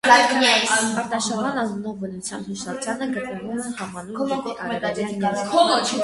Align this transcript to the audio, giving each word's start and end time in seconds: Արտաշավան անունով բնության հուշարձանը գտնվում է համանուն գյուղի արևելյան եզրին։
Արտաշավան 1.01 1.59
անունով 1.63 1.99
բնության 2.03 2.45
հուշարձանը 2.47 3.07
գտնվում 3.17 3.59
է 3.65 3.65
համանուն 3.81 4.17
գյուղի 4.31 4.55
արևելյան 4.63 5.27
եզրին։ 5.27 5.99